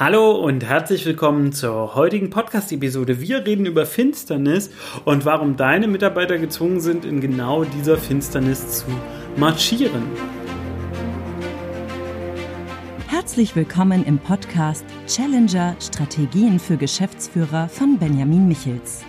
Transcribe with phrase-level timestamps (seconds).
[0.00, 3.20] Hallo und herzlich willkommen zur heutigen Podcast-Episode.
[3.20, 4.70] Wir reden über Finsternis
[5.04, 8.86] und warum deine Mitarbeiter gezwungen sind, in genau dieser Finsternis zu
[9.36, 10.04] marschieren.
[13.08, 19.02] Herzlich willkommen im Podcast Challenger Strategien für Geschäftsführer von Benjamin Michels.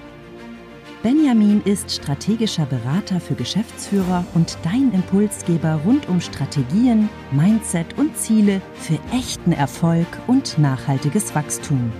[1.02, 8.61] Benjamin ist strategischer Berater für Geschäftsführer und dein Impulsgeber rund um Strategien, Mindset und Ziele
[8.73, 11.93] für echten Erfolg und nachhaltiges Wachstum.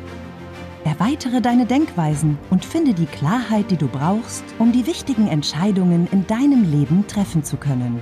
[0.84, 6.28] Erweitere deine Denkweisen und finde die Klarheit, die du brauchst, um die wichtigen Entscheidungen in
[6.28, 8.02] deinem Leben treffen zu können.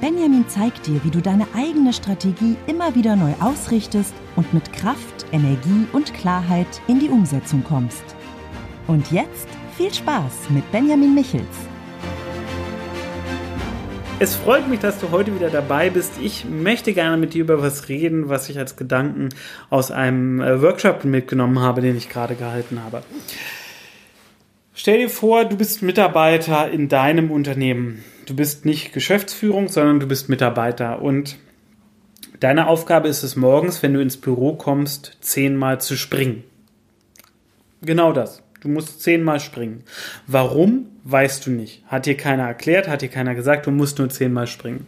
[0.00, 5.26] Benjamin zeigt dir, wie du deine eigene Strategie immer wieder neu ausrichtest und mit Kraft,
[5.32, 8.04] Energie und Klarheit in die Umsetzung kommst.
[8.86, 11.44] Und jetzt viel Spaß mit Benjamin Michels.
[14.20, 16.12] Es freut mich, dass du heute wieder dabei bist.
[16.22, 19.30] Ich möchte gerne mit dir über was reden, was ich als Gedanken
[19.70, 23.02] aus einem äh, Workshop mitgenommen habe, den ich gerade gehalten habe.
[24.74, 28.04] Stell dir vor, du bist Mitarbeiter in deinem Unternehmen.
[28.26, 31.02] Du bist nicht Geschäftsführung, sondern du bist Mitarbeiter.
[31.02, 31.36] Und
[32.38, 36.44] deine Aufgabe ist es morgens, wenn du ins Büro kommst, zehnmal zu springen.
[37.82, 38.43] Genau das.
[38.64, 39.84] Du musst zehnmal springen.
[40.26, 41.82] Warum, weißt du nicht.
[41.86, 44.86] Hat dir keiner erklärt, hat dir keiner gesagt, du musst nur zehnmal springen.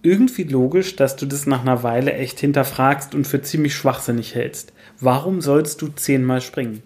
[0.00, 4.72] Irgendwie logisch, dass du das nach einer Weile echt hinterfragst und für ziemlich schwachsinnig hältst.
[4.98, 6.82] Warum sollst du zehnmal springen?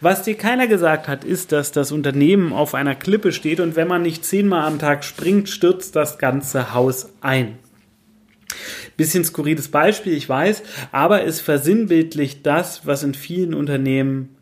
[0.00, 3.86] Was dir keiner gesagt hat, ist, dass das Unternehmen auf einer Klippe steht und wenn
[3.86, 7.56] man nicht zehnmal am Tag springt, stürzt das ganze Haus ein.
[8.96, 14.35] Bisschen skurriles Beispiel, ich weiß, aber es versinnbildlicht das, was in vielen Unternehmen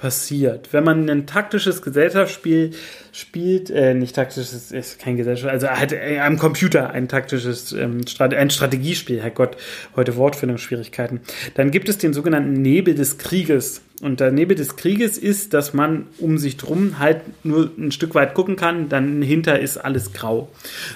[0.00, 0.72] passiert.
[0.72, 2.70] Wenn man ein taktisches Gesellschaftsspiel
[3.12, 8.06] spielt, äh, nicht taktisches, ist kein Gesellschaft, also halt äh, am Computer ein taktisches, ähm,
[8.06, 9.56] Strate ein Strategiespiel, Herrgott,
[9.96, 11.20] heute Wortfindungsschwierigkeiten,
[11.54, 13.82] dann gibt es den sogenannten Nebel des Krieges.
[14.00, 18.14] Und der Nebel des Krieges ist, dass man um sich drum halt nur ein Stück
[18.14, 20.48] weit gucken kann, dann hinter ist alles grau.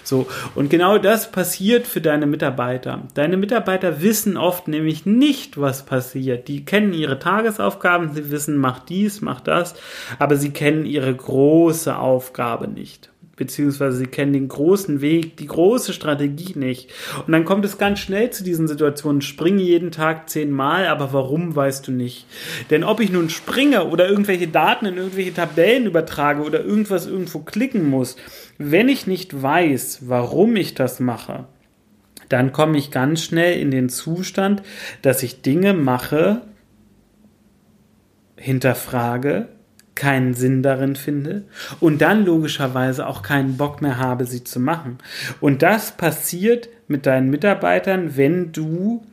[0.02, 0.26] So.
[0.54, 3.02] Und genau das passiert für deine Mitarbeiter.
[3.12, 6.48] Deine Mitarbeiter wissen oft nämlich nicht, was passiert.
[6.48, 9.74] Die kennen ihre Tagesaufgaben, sie wissen, mach dies, mach das,
[10.18, 15.92] aber sie kennen ihre große Aufgabe nicht beziehungsweise sie kennen den großen Weg, die große
[15.92, 16.92] Strategie nicht.
[17.26, 19.22] Und dann kommt es ganz schnell zu diesen Situationen.
[19.22, 22.26] Springe jeden Tag zehnmal, aber warum weißt du nicht?
[22.70, 27.40] Denn ob ich nun springe oder irgendwelche Daten in irgendwelche Tabellen übertrage oder irgendwas irgendwo
[27.40, 28.16] klicken muss,
[28.58, 31.46] wenn ich nicht weiß, warum ich das mache,
[32.28, 34.62] dann komme ich ganz schnell in den Zustand,
[35.02, 36.42] dass ich Dinge mache,
[38.36, 39.48] hinterfrage,
[39.94, 41.44] keinen Sinn darin finde
[41.80, 44.98] und dann logischerweise auch keinen Bock mehr habe, sie zu machen.
[45.40, 49.04] Und das passiert mit deinen Mitarbeitern, wenn du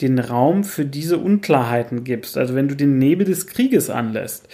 [0.00, 4.48] den Raum für diese Unklarheiten gibst, also wenn du den Nebel des Krieges anlässt.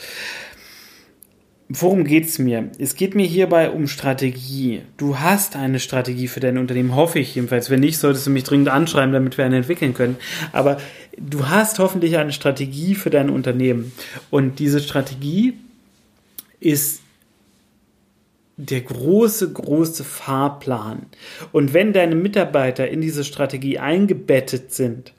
[1.75, 2.71] Worum geht's mir?
[2.79, 4.83] Es geht mir hierbei um Strategie.
[4.99, 7.71] Du hast eine Strategie für dein Unternehmen, hoffe ich jedenfalls.
[7.71, 10.17] Wenn nicht, solltest du mich dringend anschreiben, damit wir eine entwickeln können.
[10.53, 10.77] Aber
[11.17, 13.93] du hast hoffentlich eine Strategie für dein Unternehmen.
[14.29, 15.55] Und diese Strategie
[16.63, 17.03] ist
[18.57, 21.07] der große, große Fahrplan.
[21.53, 25.15] Und wenn deine Mitarbeiter in diese Strategie eingebettet sind,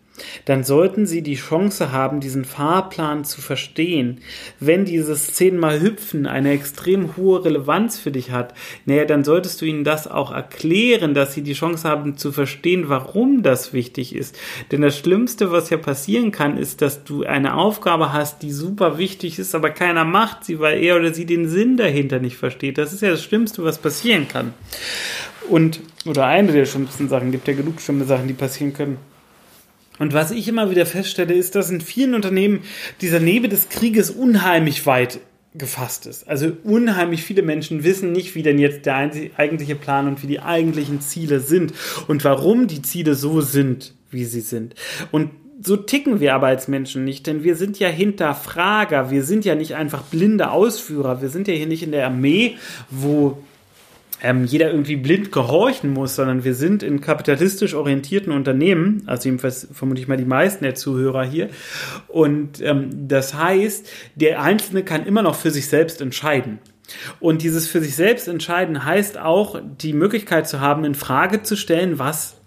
[0.46, 4.22] dann sollten sie die Chance haben, diesen Fahrplan zu verstehen.
[4.60, 8.54] Wenn dieses zehnmal Hüpfen eine extrem hohe Relevanz für dich hat,
[8.86, 12.90] naja, dann solltest du ihnen das auch erklären, dass sie die Chance haben zu verstehen,
[12.90, 14.38] warum das wichtig ist.
[14.72, 18.98] Denn das Schlimmste, was ja passieren kann, ist, dass du eine Aufgabe hast, die super
[18.98, 22.78] wichtig ist, aber keiner macht sie, weil er oder sie den Sinn dahinter nicht versteht.
[22.78, 24.54] Das ist ja das Schlimmste, was passieren kann.
[25.50, 29.13] Und, oder eine der schlimmsten Sachen, gibt ja genug schlimme Sachen, die passieren können.
[30.00, 32.62] Und was ich immer wieder feststelle, ist, dass in vielen Unternehmen
[33.02, 35.20] dieser Nebel des Krieges unheimlich weit
[35.56, 36.28] gefasst ist.
[36.28, 40.40] Also unheimlich viele Menschen wissen nicht, wie denn jetzt der eigentliche Plan und wie die
[40.40, 41.74] eigentlichen Ziele sind
[42.08, 44.74] und warum die Ziele so sind, wie sie sind.
[45.12, 45.30] Und
[45.62, 49.56] so ticken wir aber als Menschen nicht, denn wir sind ja Hinterfrager, wir sind ja
[49.56, 52.58] nicht einfach blinde Ausführer, wir sind ja hier nicht in der Armee,
[52.90, 53.38] wo
[54.24, 59.68] ähm, jeder irgendwie blind gehorchen muss, sondern wir sind in kapitalistisch orientierten Unternehmen, also jedenfalls
[59.72, 61.50] vermutlich mal die meisten der Zuhörer hier.
[62.08, 66.60] Und ähm, das heißt, der Einzelne kann immer noch für sich selbst entscheiden.
[67.20, 71.56] Und dieses für sich selbst entscheiden heißt auch, die Möglichkeit zu haben, in Frage zu
[71.56, 72.38] stellen, was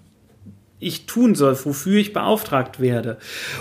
[0.79, 3.17] ich tun soll, wofür ich beauftragt werde.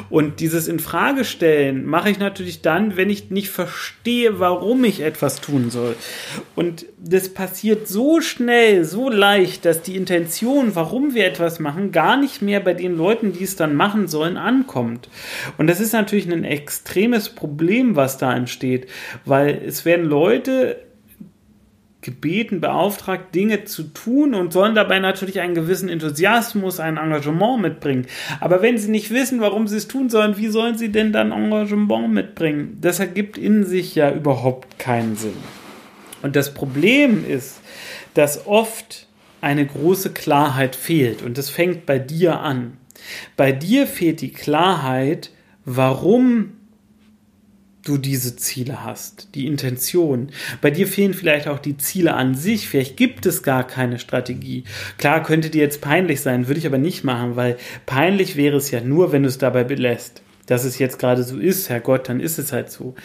[0.09, 5.69] Und dieses Infragestellen mache ich natürlich dann, wenn ich nicht verstehe, warum ich etwas tun
[5.69, 5.95] soll.
[6.55, 12.17] Und das passiert so schnell, so leicht, dass die Intention, warum wir etwas machen, gar
[12.17, 15.09] nicht mehr bei den Leuten, die es dann machen sollen, ankommt.
[15.57, 18.87] Und das ist natürlich ein extremes Problem, was da entsteht,
[19.23, 20.84] weil es werden Leute
[22.05, 28.05] gebeten, beauftragt, Dinge zu tun und sollen dabei natürlich einen gewissen Enthusiasmus, ein Engagement mitbringen.
[28.39, 31.31] Aber wenn sie nicht wissen, warum sie es tun sollen, wie sollen sie denn dann
[31.31, 32.77] Engagement mitbringen?
[32.79, 35.35] Das ergibt in sich ja überhaupt keinen Sinn.
[36.21, 37.59] Und das Problem ist,
[38.13, 39.07] dass oft
[39.41, 42.77] eine große Klarheit fehlt und das fängt bei dir an.
[43.35, 45.31] Bei dir fehlt die Klarheit,
[45.65, 46.54] warum
[47.85, 50.29] du diese Ziele hast, die Intention.
[50.59, 54.65] Bei dir fehlen vielleicht auch die Ziele an sich, vielleicht gibt es gar keine Strategie.
[54.97, 58.71] Klar, könnte dir jetzt peinlich sein, würde ich aber nicht machen, weil peinlich wäre es
[58.71, 60.21] ja nur, wenn du es dabei belässt.
[60.47, 62.95] Dass es jetzt gerade so ist, Herr Gott, dann ist es halt so.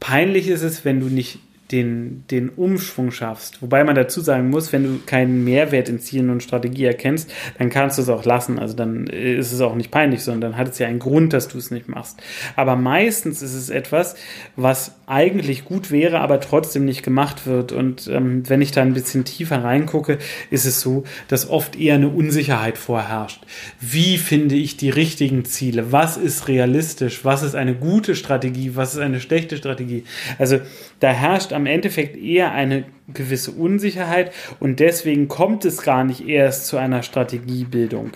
[0.00, 1.38] Peinlich ist es, wenn du nicht
[1.72, 3.60] den, den Umschwung schaffst.
[3.60, 7.70] Wobei man dazu sagen muss, wenn du keinen Mehrwert in Zielen und Strategie erkennst, dann
[7.70, 8.58] kannst du es auch lassen.
[8.58, 11.48] Also dann ist es auch nicht peinlich, sondern dann hat es ja einen Grund, dass
[11.48, 12.22] du es nicht machst.
[12.54, 14.14] Aber meistens ist es etwas,
[14.54, 17.72] was eigentlich gut wäre, aber trotzdem nicht gemacht wird.
[17.72, 20.18] Und ähm, wenn ich da ein bisschen tiefer reingucke,
[20.50, 23.44] ist es so, dass oft eher eine Unsicherheit vorherrscht.
[23.80, 25.92] Wie finde ich die richtigen Ziele?
[25.92, 27.24] Was ist realistisch?
[27.24, 28.72] Was ist eine gute Strategie?
[28.74, 30.04] Was ist eine schlechte Strategie?
[30.38, 30.60] Also
[31.00, 36.66] da herrscht am Endeffekt eher eine gewisse Unsicherheit und deswegen kommt es gar nicht erst
[36.66, 38.12] zu einer Strategiebildung.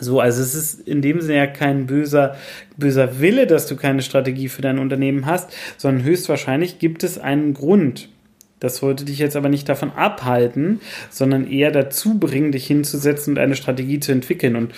[0.00, 2.36] So, also es ist in dem Sinne ja kein böser,
[2.76, 7.54] böser Wille, dass du keine Strategie für dein Unternehmen hast, sondern höchstwahrscheinlich gibt es einen
[7.54, 8.08] Grund.
[8.60, 10.80] Das sollte dich jetzt aber nicht davon abhalten,
[11.10, 14.56] sondern eher dazu bringen, dich hinzusetzen und eine Strategie zu entwickeln.
[14.56, 14.72] Und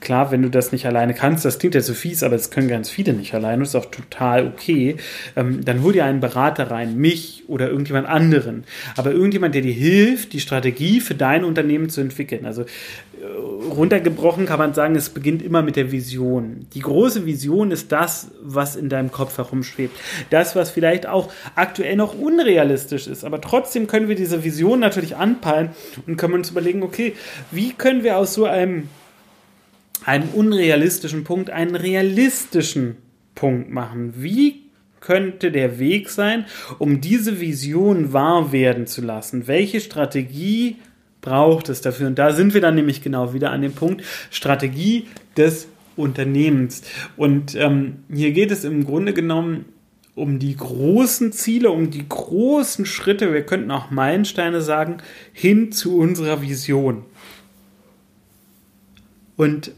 [0.00, 2.68] klar, wenn du das nicht alleine kannst, das klingt ja so fies, aber das können
[2.68, 4.96] ganz viele nicht alleine, das ist auch total okay,
[5.36, 8.64] ähm, dann hol dir einen Berater rein, mich oder irgendjemand anderen.
[8.96, 12.46] Aber irgendjemand, der dir hilft, die Strategie für dein Unternehmen zu entwickeln.
[12.46, 12.66] Also äh,
[13.70, 16.66] runtergebrochen kann man sagen, es beginnt immer mit der Vision.
[16.74, 19.96] Die große Vision ist das, was in deinem Kopf herumschwebt.
[20.30, 23.24] Das, was vielleicht auch aktuell noch unrealistisch ist.
[23.24, 25.70] Aber trotzdem können wir diese Vision natürlich anpeilen
[26.06, 27.14] und können uns überlegen, okay,
[27.50, 28.88] wie können wir aus so einem
[30.06, 32.96] einem unrealistischen Punkt einen realistischen
[33.34, 34.14] Punkt machen.
[34.16, 34.62] Wie
[35.00, 36.46] könnte der Weg sein,
[36.78, 39.48] um diese Vision wahr werden zu lassen?
[39.48, 40.76] Welche Strategie
[41.20, 42.06] braucht es dafür?
[42.06, 46.82] Und da sind wir dann nämlich genau wieder an dem Punkt Strategie des Unternehmens.
[47.16, 49.66] Und ähm, hier geht es im Grunde genommen
[50.14, 54.98] um die großen Ziele, um die großen Schritte, wir könnten auch Meilensteine sagen,
[55.32, 57.04] hin zu unserer Vision.
[59.36, 59.72] Und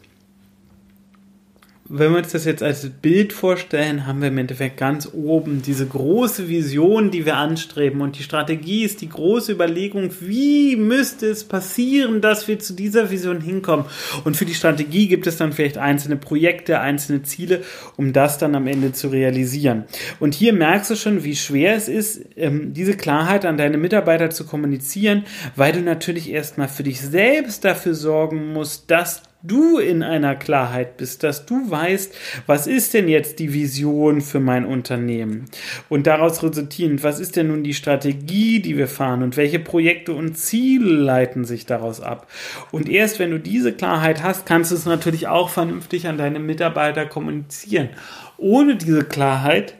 [1.90, 5.87] wenn wir uns das jetzt als Bild vorstellen, haben wir im Endeffekt ganz oben diese
[5.87, 8.02] große Vision, die wir anstreben.
[8.02, 13.11] Und die Strategie ist die große Überlegung, wie müsste es passieren, dass wir zu dieser
[13.11, 13.87] Vision hinkommen.
[14.25, 17.62] Und für die Strategie gibt es dann vielleicht einzelne Projekte, einzelne Ziele,
[17.96, 19.85] um das dann am Ende zu realisieren.
[20.20, 24.29] Und hier merkst du schon, wie schwer es ist, ähm, diese Klarheit an deine Mitarbeiter
[24.29, 25.25] zu kommunizieren,
[25.56, 30.96] weil du natürlich erstmal für dich selbst dafür sorgen musst, dass du in einer Klarheit
[30.96, 32.14] bist, dass du weißt,
[32.46, 35.46] was ist denn jetzt die Vision für mein Unternehmen?
[35.88, 40.12] Und daraus resultierend, was ist denn nun die Strategie, die wir fahren und welche Projekte
[40.12, 42.29] und Ziele leiten sich daraus ab?
[42.73, 46.40] Und erst wenn du diese Klarheit hast, kannst du es natürlich auch vernünftig an deine
[46.40, 47.90] Mitarbeiter kommunizieren.
[48.37, 49.75] Ohne diese Klarheit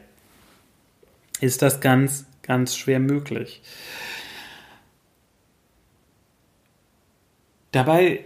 [1.41, 3.61] ist das ganz, ganz schwer möglich.
[7.71, 8.21] Dabei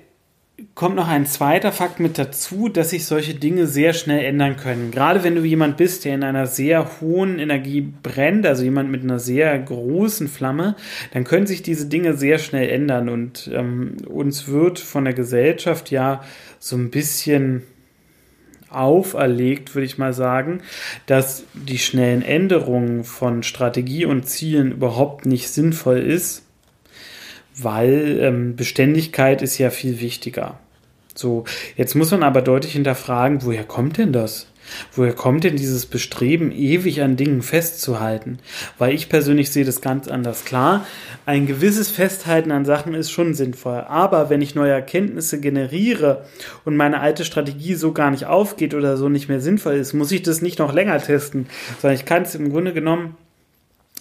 [0.75, 4.91] kommt noch ein zweiter Fakt mit dazu, dass sich solche Dinge sehr schnell ändern können.
[4.91, 9.03] Gerade wenn du jemand bist, der in einer sehr hohen Energie brennt, also jemand mit
[9.03, 10.75] einer sehr großen Flamme,
[11.11, 15.91] dann können sich diese Dinge sehr schnell ändern und ähm, uns wird von der Gesellschaft
[15.91, 16.23] ja
[16.59, 17.63] so ein bisschen
[18.69, 20.61] auferlegt, würde ich mal sagen,
[21.05, 26.42] dass die schnellen Änderungen von Strategie und Zielen überhaupt nicht sinnvoll ist
[27.55, 30.59] weil ähm, Beständigkeit ist ja viel wichtiger.
[31.15, 31.45] So,
[31.75, 34.47] jetzt muss man aber deutlich hinterfragen, woher kommt denn das?
[34.93, 38.39] Woher kommt denn dieses Bestreben, ewig an Dingen festzuhalten?
[38.77, 40.45] Weil ich persönlich sehe das ganz anders.
[40.45, 40.85] Klar,
[41.25, 43.83] ein gewisses Festhalten an Sachen ist schon sinnvoll.
[43.87, 46.25] Aber wenn ich neue Erkenntnisse generiere
[46.65, 50.11] und meine alte Strategie so gar nicht aufgeht oder so nicht mehr sinnvoll ist, muss
[50.11, 51.47] ich das nicht noch länger testen,
[51.81, 53.17] sondern ich kann es im Grunde genommen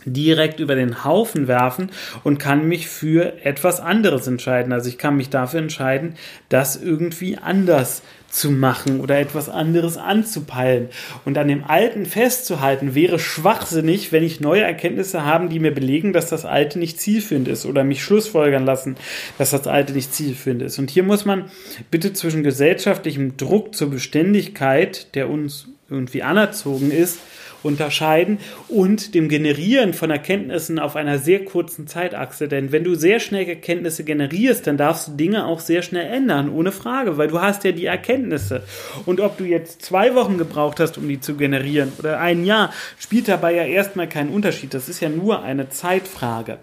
[0.04, 1.90] direkt über den Haufen werfen
[2.24, 4.72] und kann mich für etwas anderes entscheiden.
[4.72, 6.14] Also ich kann mich dafür entscheiden,
[6.48, 10.88] das irgendwie anders zu machen oder etwas anderes anzupeilen.
[11.24, 16.14] Und an dem Alten festzuhalten wäre schwachsinnig, wenn ich neue Erkenntnisse habe, die mir belegen,
[16.14, 18.96] dass das Alte nicht zielführend ist oder mich schlussfolgern lassen,
[19.36, 20.78] dass das Alte nicht zielführend ist.
[20.78, 21.50] Und hier muss man
[21.90, 27.18] bitte zwischen gesellschaftlichem Druck zur Beständigkeit, der uns irgendwie anerzogen ist,
[27.64, 28.38] unterscheiden
[28.68, 32.48] und dem Generieren von Erkenntnissen auf einer sehr kurzen Zeitachse.
[32.48, 36.50] Denn wenn du sehr schnell Erkenntnisse generierst, dann darfst du Dinge auch sehr schnell ändern,
[36.50, 38.62] ohne Frage, weil du hast ja die Erkenntnisse.
[39.06, 42.72] Und ob du jetzt zwei Wochen gebraucht hast, um die zu generieren oder ein Jahr,
[42.98, 44.74] spielt dabei ja erstmal keinen Unterschied.
[44.74, 46.58] Das ist ja nur eine Zeitfrage.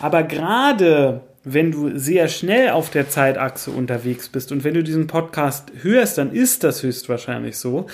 [0.00, 5.06] Aber gerade wenn du sehr schnell auf der Zeitachse unterwegs bist und wenn du diesen
[5.06, 7.86] Podcast hörst, dann ist das höchstwahrscheinlich so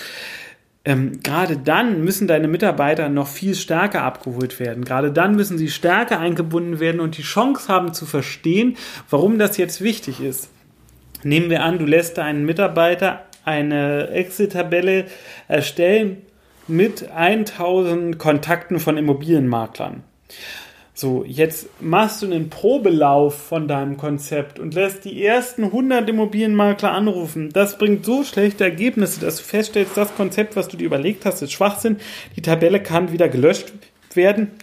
[0.87, 4.85] ähm, gerade dann müssen deine Mitarbeiter noch viel stärker abgeholt werden.
[4.85, 8.77] Gerade dann müssen sie stärker eingebunden werden und die Chance haben zu verstehen,
[9.09, 10.49] warum das jetzt wichtig ist.
[11.23, 15.07] Nehmen wir an, du lässt deinen Mitarbeiter eine Excel-Tabelle
[15.49, 16.21] erstellen
[16.69, 20.03] mit 1000 Kontakten von Immobilienmaklern.
[20.99, 26.91] So, jetzt machst du einen Probelauf von deinem Konzept und lässt die ersten 100 Immobilienmakler
[26.91, 27.51] anrufen.
[27.53, 31.43] Das bringt so schlechte Ergebnisse, dass du feststellst, das Konzept, was du dir überlegt hast,
[31.43, 31.97] ist Schwachsinn.
[32.35, 33.73] Die Tabelle kann wieder gelöscht
[34.15, 34.53] werden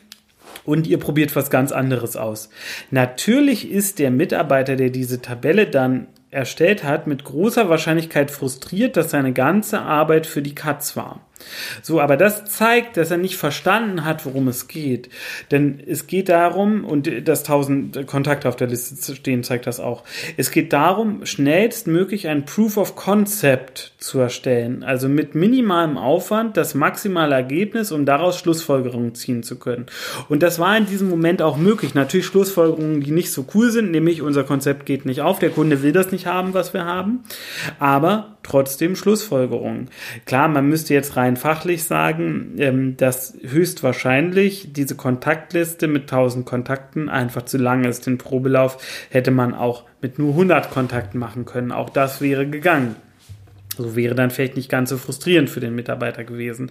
[0.64, 2.50] und ihr probiert was ganz anderes aus.
[2.90, 9.12] Natürlich ist der Mitarbeiter, der diese Tabelle dann erstellt hat, mit großer Wahrscheinlichkeit frustriert, dass
[9.12, 11.20] seine ganze Arbeit für die Katz war.
[11.82, 15.08] So, aber das zeigt, dass er nicht verstanden hat, worum es geht.
[15.50, 20.04] Denn es geht darum, und dass tausend Kontakte auf der Liste stehen, zeigt das auch.
[20.36, 24.82] Es geht darum, schnellstmöglich ein Proof of Concept zu erstellen.
[24.82, 29.86] Also mit minimalem Aufwand das maximale Ergebnis, um daraus Schlussfolgerungen ziehen zu können.
[30.28, 31.94] Und das war in diesem Moment auch möglich.
[31.94, 35.82] Natürlich Schlussfolgerungen, die nicht so cool sind, nämlich unser Konzept geht nicht auf, der Kunde
[35.82, 37.24] will das nicht haben, was wir haben.
[37.78, 39.88] Aber trotzdem Schlussfolgerungen.
[40.26, 47.08] Klar, man müsste jetzt rein fachlich sagen, ähm, dass höchstwahrscheinlich diese Kontaktliste mit 1000 Kontakten
[47.08, 48.06] einfach zu lang ist.
[48.06, 48.78] Den Probelauf
[49.10, 51.72] hätte man auch mit nur 100 Kontakten machen können.
[51.72, 52.94] Auch das wäre gegangen.
[53.76, 56.70] So wäre dann vielleicht nicht ganz so frustrierend für den Mitarbeiter gewesen.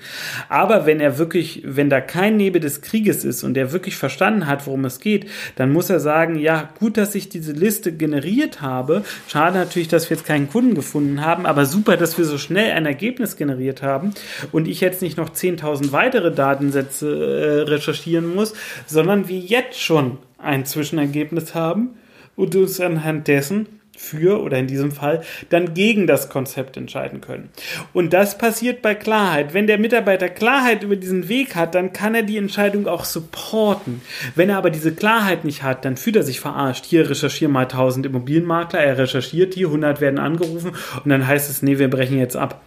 [0.49, 4.47] Aber wenn er wirklich, wenn da kein Nebel des Krieges ist und er wirklich verstanden
[4.47, 8.61] hat, worum es geht, dann muss er sagen, ja, gut, dass ich diese Liste generiert
[8.61, 9.03] habe.
[9.27, 12.71] Schade natürlich, dass wir jetzt keinen Kunden gefunden haben, aber super, dass wir so schnell
[12.71, 14.13] ein Ergebnis generiert haben
[14.51, 18.53] und ich jetzt nicht noch 10.000 weitere Datensätze äh, recherchieren muss,
[18.85, 21.91] sondern wir jetzt schon ein Zwischenergebnis haben
[22.35, 23.67] und uns anhand dessen
[24.03, 27.49] für oder in diesem Fall dann gegen das Konzept entscheiden können.
[27.93, 29.53] Und das passiert bei Klarheit.
[29.53, 34.01] Wenn der Mitarbeiter Klarheit über diesen Weg hat, dann kann er die Entscheidung auch supporten.
[34.35, 36.85] Wenn er aber diese Klarheit nicht hat, dann fühlt er sich verarscht.
[36.85, 41.61] Hier recherchieren mal 1000 Immobilienmakler, er recherchiert die, 100 werden angerufen und dann heißt es,
[41.61, 42.61] nee, wir brechen jetzt ab.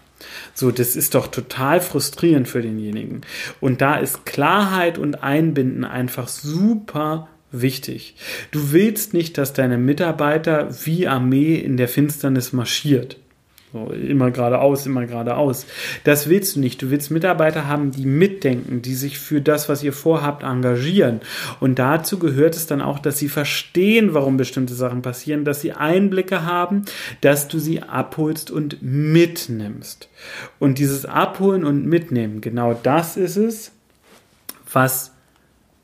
[0.54, 3.20] So, das ist doch total frustrierend für denjenigen.
[3.60, 8.14] Und da ist Klarheit und Einbinden einfach super wichtig.
[8.50, 13.16] Du willst nicht, dass deine Mitarbeiter wie Armee in der Finsternis marschiert.
[13.72, 15.66] So, immer geradeaus, immer geradeaus.
[16.04, 16.80] Das willst du nicht.
[16.80, 21.20] Du willst Mitarbeiter haben, die mitdenken, die sich für das, was ihr vorhabt, engagieren.
[21.58, 25.72] Und dazu gehört es dann auch, dass sie verstehen, warum bestimmte Sachen passieren, dass sie
[25.72, 26.84] Einblicke haben,
[27.20, 30.08] dass du sie abholst und mitnimmst.
[30.58, 33.72] Und dieses Abholen und Mitnehmen, genau das ist es,
[34.72, 35.15] was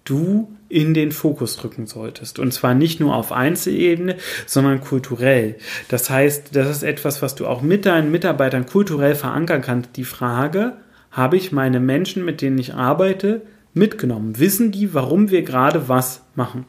[0.04, 2.38] du in den Fokus rücken solltest.
[2.38, 4.16] Und zwar nicht nur auf Einzelebene,
[4.46, 5.56] sondern kulturell.
[5.88, 9.90] Das heißt, das ist etwas, was du auch mit deinen Mitarbeitern kulturell verankern kannst.
[9.96, 10.78] Die Frage,
[11.10, 13.42] habe ich meine Menschen, mit denen ich arbeite,
[13.74, 14.38] mitgenommen?
[14.38, 16.64] Wissen die, warum wir gerade was machen?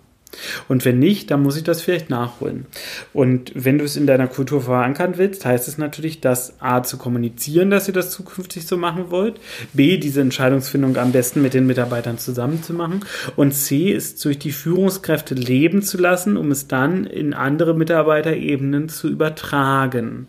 [0.67, 2.65] Und wenn nicht, dann muss ich das vielleicht nachholen.
[3.13, 6.97] Und wenn du es in deiner Kultur verankern willst, heißt es natürlich, das A zu
[6.97, 9.39] kommunizieren, dass ihr das zukünftig so machen wollt,
[9.73, 13.01] B diese Entscheidungsfindung am besten mit den Mitarbeitern zusammen zu machen
[13.35, 18.89] und C ist durch die Führungskräfte leben zu lassen, um es dann in andere Mitarbeiterebenen
[18.89, 20.27] zu übertragen.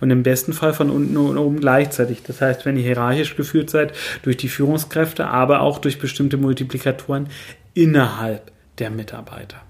[0.00, 2.22] Und im besten Fall von unten und oben gleichzeitig.
[2.22, 3.92] Das heißt, wenn ihr hierarchisch geführt seid,
[4.22, 7.28] durch die Führungskräfte, aber auch durch bestimmte Multiplikatoren
[7.74, 9.62] innerhalb der Mitarbeiter.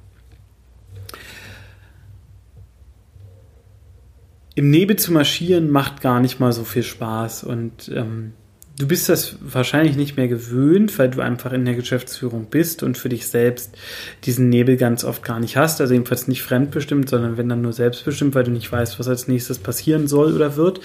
[4.55, 8.33] Im Nebel zu marschieren macht gar nicht mal so viel Spaß und ähm,
[8.79, 12.99] Du bist das wahrscheinlich nicht mehr gewöhnt, weil du einfach in der Geschäftsführung bist und
[12.99, 13.75] für dich selbst
[14.25, 15.81] diesen Nebel ganz oft gar nicht hast.
[15.81, 19.29] Also jedenfalls nicht fremdbestimmt, sondern wenn dann nur selbstbestimmt, weil du nicht weißt, was als
[19.29, 20.81] nächstes passieren soll oder wird.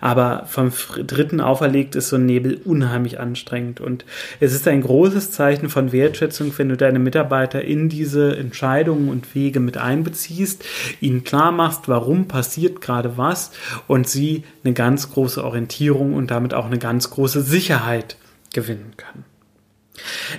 [0.00, 0.72] Aber vom
[1.06, 3.80] Dritten auferlegt ist so ein Nebel unheimlich anstrengend.
[3.80, 4.04] Und
[4.40, 9.36] es ist ein großes Zeichen von Wertschätzung, wenn du deine Mitarbeiter in diese Entscheidungen und
[9.36, 10.64] Wege mit einbeziehst,
[11.00, 13.52] ihnen klar machst, warum passiert gerade was
[13.86, 18.16] und sie eine ganz große Orientierung und damit auch eine ganz große große Sicherheit
[18.52, 19.24] gewinnen können.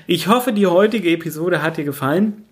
[0.07, 2.45] Ich hoffe, die heutige Episode hat dir gefallen.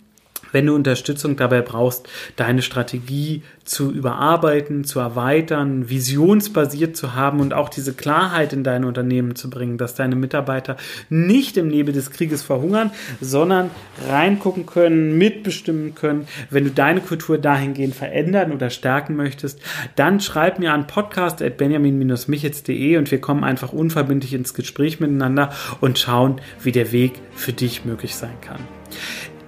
[0.51, 7.53] Wenn du Unterstützung dabei brauchst, deine Strategie zu überarbeiten, zu erweitern, visionsbasiert zu haben und
[7.53, 10.77] auch diese Klarheit in dein Unternehmen zu bringen, dass deine Mitarbeiter
[11.09, 13.71] nicht im Nebel des Krieges verhungern, sondern
[14.07, 16.27] reingucken können, mitbestimmen können.
[16.51, 19.59] Wenn du deine Kultur dahingehend verändern oder stärken möchtest,
[19.95, 26.39] dann schreib mir an podcast.benjamin-michitz.de und wir kommen einfach unverbindlich ins Gespräch miteinander und schauen,
[26.61, 28.59] wie der Weg für dich möglich sein kann.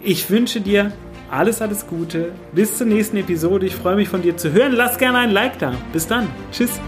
[0.02, 0.92] Ich wünsche dir
[1.30, 2.32] alles, alles Gute.
[2.54, 3.66] Bis zur nächsten Episode.
[3.66, 4.74] Ich freue mich von dir zu hören.
[4.74, 5.74] Lass gerne ein Like da.
[5.92, 6.28] Bis dann.
[6.52, 6.80] Tschüss.